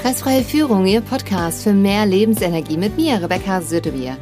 [0.00, 4.16] Stressfreie Führung, Ihr Podcast für mehr Lebensenergie mit mir, Rebecca Sötebier.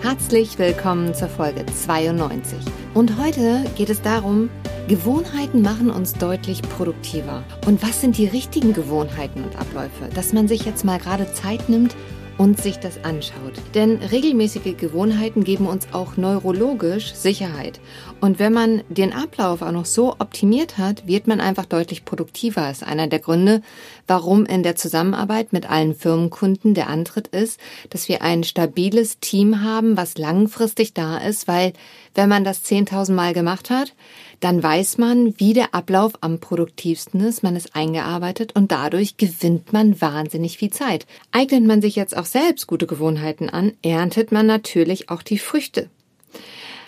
[0.00, 2.56] Herzlich willkommen zur Folge 92.
[2.94, 4.48] Und heute geht es darum,
[4.86, 7.42] Gewohnheiten machen uns deutlich produktiver.
[7.66, 10.08] Und was sind die richtigen Gewohnheiten und Abläufe?
[10.14, 11.96] Dass man sich jetzt mal gerade Zeit nimmt
[12.38, 13.54] und sich das anschaut.
[13.74, 17.80] Denn regelmäßige Gewohnheiten geben uns auch neurologisch Sicherheit.
[18.20, 22.70] Und wenn man den Ablauf auch noch so optimiert hat, wird man einfach deutlich produktiver.
[22.70, 23.62] Ist einer der Gründe,
[24.06, 29.62] warum in der Zusammenarbeit mit allen Firmenkunden der Antritt ist, dass wir ein stabiles Team
[29.62, 31.72] haben, was langfristig da ist, weil
[32.14, 33.94] wenn man das 10.000 Mal gemacht hat,
[34.40, 39.72] dann weiß man, wie der Ablauf am produktivsten ist, man ist eingearbeitet und dadurch gewinnt
[39.72, 41.06] man wahnsinnig viel Zeit.
[41.32, 45.90] Eignet man sich jetzt auch selbst gute Gewohnheiten an, erntet man natürlich auch die Früchte.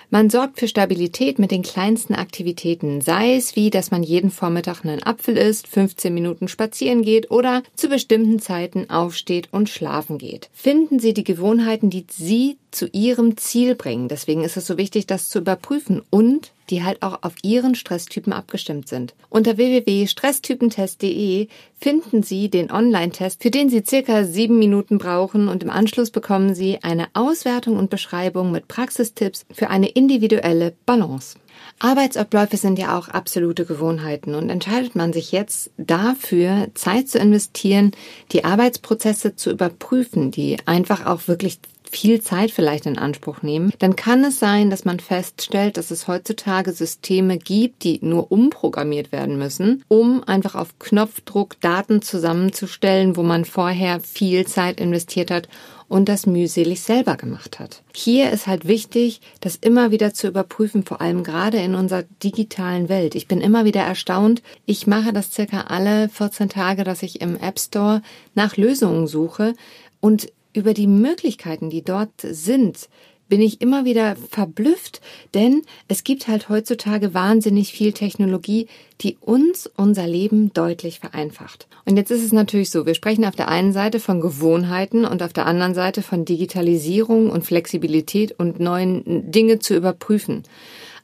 [0.09, 4.85] Man sorgt für Stabilität mit den kleinsten Aktivitäten, sei es wie, dass man jeden Vormittag
[4.85, 10.49] einen Apfel isst, 15 Minuten spazieren geht oder zu bestimmten Zeiten aufsteht und schlafen geht.
[10.55, 14.09] Finden Sie die Gewohnheiten, die Sie zu Ihrem Ziel bringen.
[14.09, 18.33] Deswegen ist es so wichtig, das zu überprüfen und die halt auch auf Ihren Stresstypen
[18.33, 19.15] abgestimmt sind.
[19.29, 25.71] Unter www.stresstypentest.de finden Sie den Online-Test, für den Sie circa sieben Minuten brauchen und im
[25.71, 31.39] Anschluss bekommen Sie eine Auswertung und Beschreibung mit Praxistipps für eine individuelle Balance.
[31.79, 37.93] Arbeitsabläufe sind ja auch absolute Gewohnheiten und entscheidet man sich jetzt dafür, Zeit zu investieren,
[38.33, 41.59] die Arbeitsprozesse zu überprüfen, die einfach auch wirklich
[41.91, 46.09] viel Zeit vielleicht in Anspruch nehmen, dann kann es sein, dass man feststellt, dass es
[46.09, 53.23] heutzutage Systeme gibt, die nur umprogrammiert werden müssen, um einfach auf Knopfdruck Daten zusammenzustellen, wo
[53.23, 55.49] man vorher viel Zeit investiert hat
[55.89, 57.83] und das mühselig selber gemacht hat.
[57.95, 62.89] Hier ist halt wichtig, das immer wieder zu überprüfen, vor allem gerade in unserer digitalen
[62.89, 63.15] Welt.
[63.15, 64.43] Ich bin immer wieder erstaunt.
[64.65, 68.03] Ich mache das circa alle 14 Tage, dass ich im App Store
[68.35, 69.55] nach Lösungen suche
[70.01, 72.89] und über die Möglichkeiten, die dort sind,
[73.29, 75.01] bin ich immer wieder verblüfft,
[75.35, 78.69] denn es gibt halt heutzutage wahnsinnig viel Technologie,
[79.01, 81.67] die uns unser Leben deutlich vereinfacht.
[81.85, 85.23] Und jetzt ist es natürlich so, wir sprechen auf der einen Seite von Gewohnheiten und
[85.23, 90.45] auf der anderen Seite von Digitalisierung und Flexibilität und neuen Dinge zu überprüfen.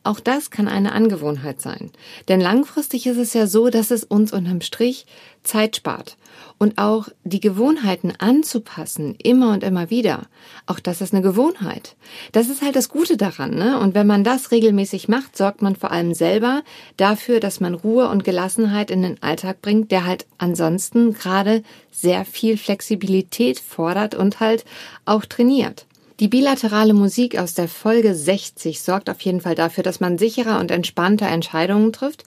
[0.05, 1.91] Auch das kann eine Angewohnheit sein.
[2.29, 5.07] Denn langfristig ist es ja so, dass es uns unterm Strich
[5.45, 6.17] Zeit spart.
[6.59, 10.23] Und auch die Gewohnheiten anzupassen, immer und immer wieder.
[10.67, 11.97] Auch das ist eine Gewohnheit.
[12.33, 13.79] Das ist halt das Gute daran, ne?
[13.79, 16.63] Und wenn man das regelmäßig macht, sorgt man vor allem selber
[16.97, 22.25] dafür, dass man Ruhe und Gelassenheit in den Alltag bringt, der halt ansonsten gerade sehr
[22.25, 24.65] viel Flexibilität fordert und halt
[25.05, 25.87] auch trainiert.
[26.23, 30.61] Die bilaterale Musik aus der Folge 60 sorgt auf jeden Fall dafür, dass man sicherer
[30.61, 32.23] und entspannter Entscheidungen trifft,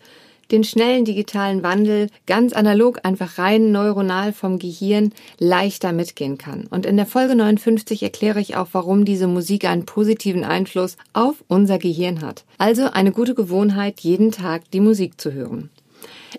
[0.51, 6.67] den schnellen digitalen Wandel ganz analog einfach rein neuronal vom Gehirn leichter mitgehen kann.
[6.67, 11.35] Und in der Folge 59 erkläre ich auch, warum diese Musik einen positiven Einfluss auf
[11.47, 12.43] unser Gehirn hat.
[12.57, 15.69] Also eine gute Gewohnheit, jeden Tag die Musik zu hören.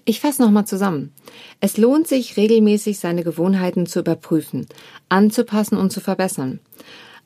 [0.05, 1.15] Ich fasse nochmal zusammen.
[1.61, 4.67] Es lohnt sich regelmäßig, seine Gewohnheiten zu überprüfen,
[5.09, 6.61] anzupassen und zu verbessern.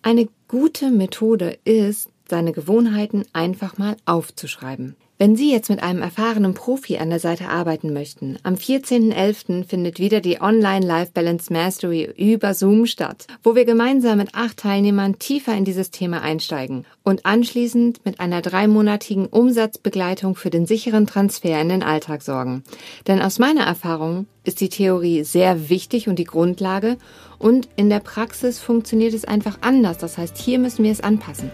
[0.02, 4.96] Eine gute Methode ist, seine Gewohnheiten einfach mal aufzuschreiben.
[5.22, 9.64] Wenn Sie jetzt mit einem erfahrenen Profi an der Seite arbeiten möchten, am 14.11.
[9.66, 14.56] findet wieder die Online Life Balance Mastery über Zoom statt, wo wir gemeinsam mit acht
[14.56, 21.06] Teilnehmern tiefer in dieses Thema einsteigen und anschließend mit einer dreimonatigen Umsatzbegleitung für den sicheren
[21.06, 22.64] Transfer in den Alltag sorgen.
[23.06, 26.96] Denn aus meiner Erfahrung ist die Theorie sehr wichtig und die Grundlage
[27.38, 29.98] und in der Praxis funktioniert es einfach anders.
[29.98, 31.50] Das heißt, hier müssen wir es anpassen.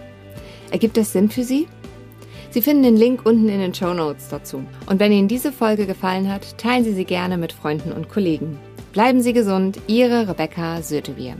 [0.71, 1.67] Ergibt das Sinn für Sie?
[2.49, 4.63] Sie finden den Link unten in den Show Notes dazu.
[4.85, 8.57] Und wenn Ihnen diese Folge gefallen hat, teilen Sie sie gerne mit Freunden und Kollegen.
[8.93, 11.35] Bleiben Sie gesund, Ihre Rebecca Sötebier.